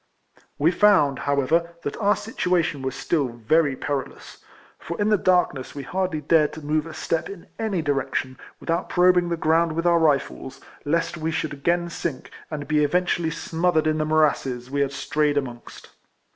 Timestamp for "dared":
6.21-6.53